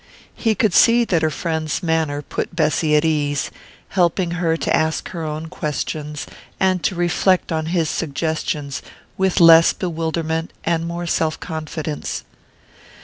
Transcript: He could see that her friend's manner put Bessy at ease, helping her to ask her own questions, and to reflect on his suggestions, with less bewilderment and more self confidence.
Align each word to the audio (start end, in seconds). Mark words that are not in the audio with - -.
He 0.33 0.55
could 0.55 0.73
see 0.73 1.05
that 1.05 1.21
her 1.21 1.29
friend's 1.29 1.83
manner 1.83 2.23
put 2.23 2.55
Bessy 2.55 2.95
at 2.95 3.05
ease, 3.05 3.51
helping 3.89 4.31
her 4.31 4.57
to 4.57 4.75
ask 4.75 5.09
her 5.09 5.23
own 5.23 5.45
questions, 5.47 6.25
and 6.59 6.81
to 6.81 6.95
reflect 6.95 7.51
on 7.51 7.67
his 7.67 7.87
suggestions, 7.87 8.81
with 9.15 9.39
less 9.39 9.73
bewilderment 9.73 10.53
and 10.65 10.87
more 10.87 11.05
self 11.05 11.39
confidence. 11.39 12.23